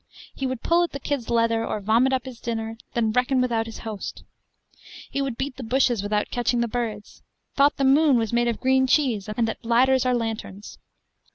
[0.33, 3.67] He would pull at the kid's leather, or vomit up his dinner, then reckon without
[3.67, 4.23] his host.
[5.11, 7.21] He would beat the bushes without catching the birds,
[7.55, 10.79] thought the moon was made of green cheese, and that bladders are lanterns.